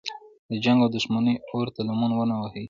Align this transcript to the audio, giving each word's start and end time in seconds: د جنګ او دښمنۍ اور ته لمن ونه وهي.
د 0.49 0.51
جنګ 0.63 0.79
او 0.83 0.89
دښمنۍ 0.95 1.35
اور 1.51 1.67
ته 1.75 1.81
لمن 1.87 2.11
ونه 2.15 2.35
وهي. 2.41 2.59